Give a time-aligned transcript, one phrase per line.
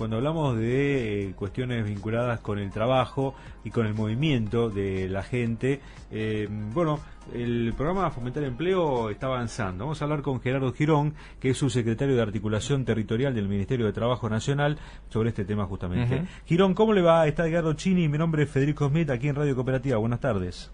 [0.00, 5.22] cuando hablamos de eh, cuestiones vinculadas con el trabajo y con el movimiento de la
[5.22, 5.80] gente,
[6.10, 7.00] eh, bueno,
[7.34, 9.84] el programa Fomentar Empleo está avanzando.
[9.84, 13.92] Vamos a hablar con Gerardo Girón, que es subsecretario de Articulación Territorial del Ministerio de
[13.92, 14.78] Trabajo Nacional,
[15.10, 16.22] sobre este tema justamente.
[16.46, 17.26] Girón, ¿cómo le va?
[17.26, 19.98] Está Edgardo Chini, mi nombre es Federico Smith, aquí en Radio Cooperativa.
[19.98, 20.72] Buenas tardes.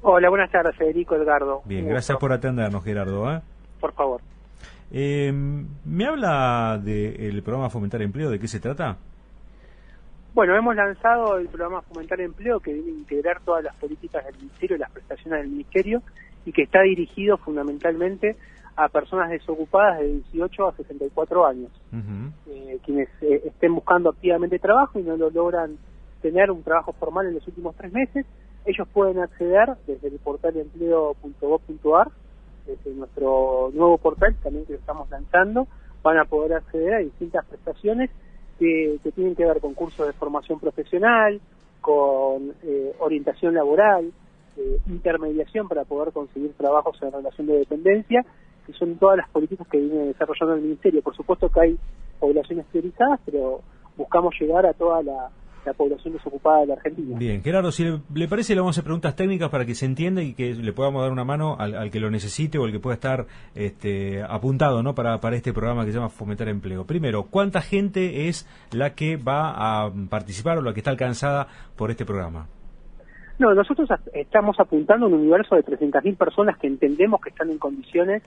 [0.00, 1.60] Hola, buenas tardes, Federico Edgardo.
[1.66, 3.34] Bien, gracias por atendernos, Gerardo.
[3.34, 3.42] ¿eh?
[3.78, 4.22] Por favor.
[4.94, 8.28] Eh, ¿Me habla del programa Fomentar Empleo?
[8.28, 8.98] ¿De qué se trata?
[10.34, 14.36] Bueno, hemos lanzado el programa Fomentar Empleo que viene a integrar todas las políticas del
[14.36, 16.02] Ministerio y las prestaciones del Ministerio
[16.44, 18.36] y que está dirigido fundamentalmente
[18.76, 21.70] a personas desocupadas de 18 a 64 años,
[22.48, 25.76] eh, quienes eh, estén buscando activamente trabajo y no lo logran
[26.22, 28.24] tener un trabajo formal en los últimos tres meses,
[28.64, 32.08] ellos pueden acceder desde el portal empleo.gov.ar
[32.66, 35.66] desde nuestro nuevo portal también que lo estamos lanzando,
[36.02, 38.10] van a poder acceder a distintas prestaciones
[38.58, 41.40] que, tienen que ver con cursos de formación profesional,
[41.80, 44.12] con eh, orientación laboral,
[44.56, 48.24] eh, intermediación para poder conseguir trabajos en relación de dependencia,
[48.66, 51.02] que son todas las políticas que viene desarrollando el Ministerio.
[51.02, 51.78] Por supuesto que hay
[52.20, 53.60] poblaciones priorizadas, pero
[53.96, 55.30] buscamos llegar a toda la,
[55.64, 57.18] la población desocupada de la Argentina.
[57.18, 60.22] Bien, Gerardo, si le, parece, le vamos a hacer preguntas técnicas para que se entienda
[60.22, 62.94] y que le podamos dar una mano al, que lo necesite o al que pueda
[62.94, 64.94] estar este, apuntado ¿no?
[64.94, 66.84] para, para este programa que se llama Fomentar Empleo.
[66.84, 71.90] Primero, ¿cuánta gente es la que va a participar o la que está alcanzada por
[71.90, 72.46] este programa?
[73.38, 77.58] No, nosotros estamos apuntando a un universo de 300.000 personas que entendemos que están en
[77.58, 78.22] condiciones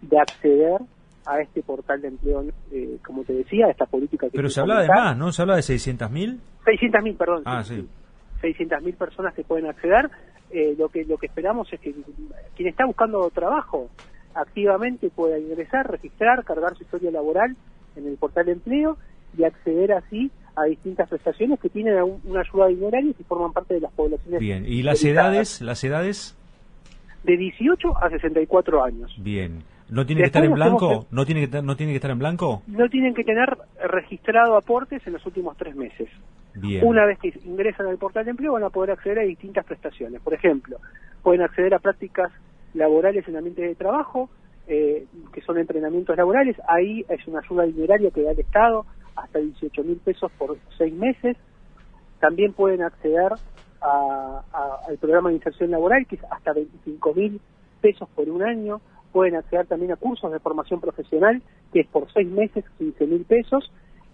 [0.00, 0.80] de acceder
[1.26, 4.36] a este portal de empleo, eh, como te decía, esta política que...
[4.36, 5.32] Pero se habla de más, ¿no?
[5.32, 6.38] ¿Se habla de 600.000?
[6.64, 7.42] 600.000, perdón.
[7.44, 7.86] Ah, sí.
[8.42, 10.10] 600.000 personas que pueden acceder.
[10.50, 11.94] Eh, lo que lo que esperamos es que
[12.54, 13.88] quien está buscando trabajo
[14.34, 17.56] activamente pueda ingresar, registrar, cargar su historia laboral
[17.96, 18.96] en el portal de empleo
[19.36, 23.80] y acceder así a distintas prestaciones que tienen una ayuda dineraria y forman parte de
[23.80, 24.40] las poblaciones.
[24.40, 25.60] Bien, ¿y las edades?
[25.60, 26.36] ¿Las edades?
[27.24, 29.14] De 18 a 64 años.
[29.18, 29.64] Bien.
[29.88, 31.06] ¿No tiene que estar en blanco?
[31.10, 32.62] ¿No tiene que no tiene que estar en blanco?
[32.66, 33.56] No tienen que tener
[33.88, 36.08] registrado aportes en los últimos tres meses.
[36.82, 40.20] Una vez que ingresan al portal de empleo van a poder acceder a distintas prestaciones.
[40.20, 40.78] Por ejemplo,
[41.22, 42.30] pueden acceder a prácticas
[42.74, 44.30] laborales en ambiente de trabajo,
[44.66, 46.56] eh, que son entrenamientos laborales.
[46.68, 50.94] Ahí es una ayuda dineraria que da el Estado, hasta 18 mil pesos por seis
[50.94, 51.36] meses.
[52.20, 53.32] También pueden acceder
[53.80, 57.40] al programa de inserción laboral, que es hasta 25 mil
[57.80, 58.80] pesos por un año
[59.14, 61.40] pueden acceder también a cursos de formación profesional,
[61.72, 63.70] que es por seis meses 15 mil pesos,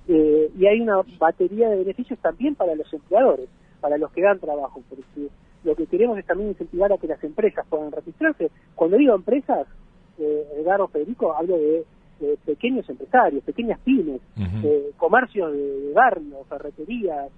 [0.08, 3.48] eh, y hay una batería de beneficios también para los empleadores,
[3.80, 5.28] para los que dan trabajo, porque
[5.64, 8.50] lo que queremos es también incentivar a que las empresas puedan registrarse.
[8.74, 9.66] Cuando digo empresas,
[10.18, 11.84] eh, Edgardo Federico, hablo de,
[12.44, 14.20] pequeños empresarios, pequeñas pymes,
[14.62, 17.30] eh, comercios de, barrio, ferreterías,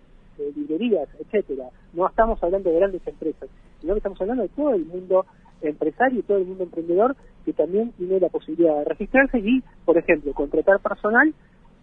[0.56, 1.68] librerías, etcétera.
[1.92, 3.48] No estamos hablando de grandes empresas,
[3.80, 5.24] sino que estamos hablando de todo el mundo
[5.60, 9.98] empresario y todo el mundo emprendedor que también tiene la posibilidad de registrarse y, por
[9.98, 11.32] ejemplo, contratar personal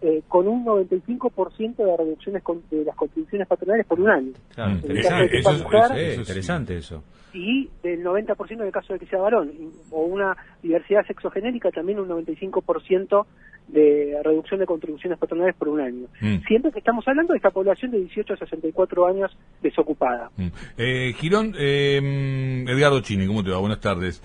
[0.02, 4.32] eh, con un 95% de reducciones de las contribuciones patronales por un año.
[4.56, 7.02] interesante, eso, es, interesante eso.
[7.34, 9.52] Y del 90% en el caso de que sea varón,
[9.90, 13.26] o una diversidad sexogenérica también un 95%
[13.68, 16.06] de reducción de contribuciones patronales por un año.
[16.20, 16.38] Mm.
[16.46, 20.30] Siempre que estamos hablando de esta población de 18 a 64 años desocupada.
[20.36, 20.48] Mm.
[20.78, 23.58] Eh, Girón, eh, Edgardo Chini, ¿cómo te va?
[23.58, 24.22] Buenas tardes.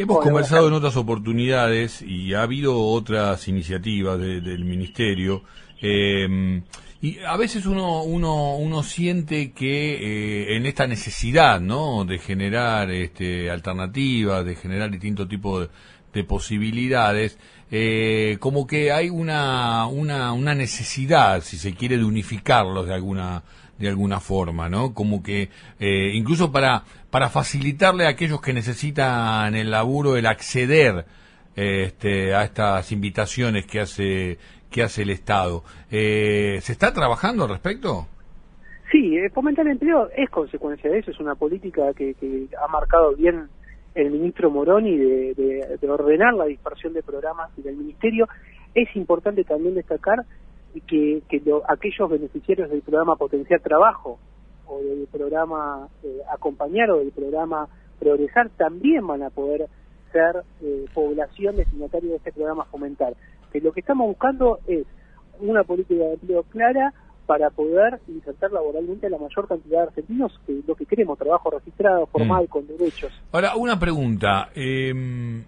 [0.00, 5.42] Hemos conversado en otras oportunidades y ha habido otras iniciativas del Ministerio.
[5.82, 6.62] Eh,
[7.02, 12.04] y a veces uno, uno, uno siente que eh, en esta necesidad ¿no?
[12.04, 15.68] de generar este, alternativas, de generar distintos tipos
[16.12, 17.36] de, posibilidades,
[17.70, 23.42] eh, como que hay una, una, una necesidad, si se quiere, de unificarlos de alguna
[23.78, 24.92] de alguna forma, ¿no?
[24.92, 31.06] Como que eh, incluso para, para facilitarle a aquellos que necesitan el laburo el acceder
[31.56, 34.38] este, a estas invitaciones que hace
[34.70, 35.62] que hace el Estado.
[35.90, 38.06] Eh, ¿Se está trabajando al respecto?
[38.92, 42.14] Sí, eh, fomentar el empleo es consecuencia de eso, es una política que,
[42.62, 43.48] ha marcado bien
[43.94, 48.28] el ministro Moroni de, de, ordenar la dispersión de programas del ministerio.
[48.74, 50.24] Es importante también destacar
[50.86, 54.18] que, que aquellos beneficiarios del programa Potenciar Trabajo
[54.68, 57.68] o del programa eh, Acompañar o del programa
[57.98, 59.68] Progresar también van a poder
[60.12, 63.14] ser eh, población destinataria de este programa Fomentar.
[63.52, 64.86] Que lo que estamos buscando es
[65.40, 66.92] una política de empleo clara
[67.26, 71.50] para poder insertar laboralmente a la mayor cantidad de argentinos que lo que queremos, trabajo
[71.50, 72.48] registrado, formal, mm.
[72.48, 73.12] con derechos.
[73.32, 74.50] Ahora, una pregunta.
[74.54, 75.42] Eh,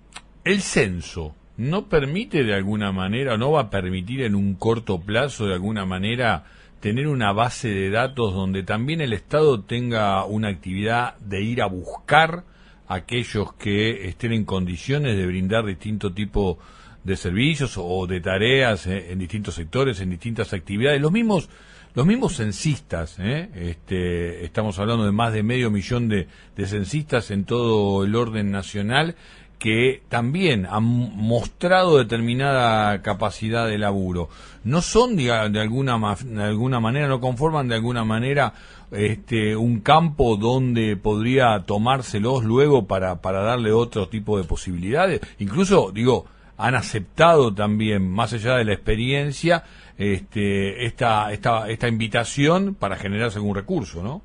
[0.44, 5.46] el censo no permite de alguna manera, no va a permitir en un corto plazo
[5.46, 6.44] de alguna manera
[6.80, 11.66] tener una base de datos donde también el Estado tenga una actividad de ir a
[11.66, 12.44] buscar
[12.88, 16.58] a aquellos que estén en condiciones de brindar distinto tipo
[17.04, 21.00] de servicios o de tareas en distintos sectores, en distintas actividades.
[21.00, 21.48] Los mismos
[21.92, 23.50] los mismos censistas, ¿eh?
[23.56, 28.52] este, estamos hablando de más de medio millón de, de censistas en todo el orden
[28.52, 29.16] nacional
[29.60, 34.30] que también han mostrado determinada capacidad de laburo.
[34.64, 38.54] No son, de alguna, de alguna manera, no conforman de alguna manera
[38.90, 45.20] este, un campo donde podría tomárselos luego para, para darle otro tipo de posibilidades.
[45.38, 46.24] Incluso, digo,
[46.56, 49.62] han aceptado también, más allá de la experiencia,
[49.98, 54.22] este, esta, esta, esta invitación para generarse algún recurso, ¿no?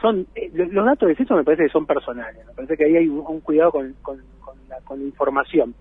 [0.00, 2.96] Son, eh, los datos de eso me parece que son personales, me parece que ahí
[2.96, 4.20] hay un, cuidado con, con,
[4.84, 5.74] con, la, información.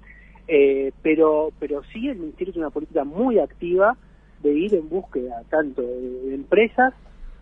[0.48, 3.96] Eh, pero, pero sí el Ministerio tiene una política muy activa
[4.42, 6.94] de ir en búsqueda tanto de, empresas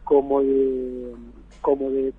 [0.03, 1.13] como de
[1.61, 2.13] como de,